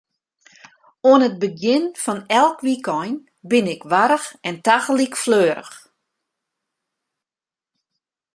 Oan 1.09 1.25
it 1.27 1.37
begjin 1.41 1.83
fan 2.03 2.19
elk 2.41 2.57
wykein 2.65 3.15
bin 3.49 3.67
ik 3.75 3.83
warch 3.91 4.27
en 4.47 4.57
tagelyk 4.65 5.15
fleurich. 5.23 5.73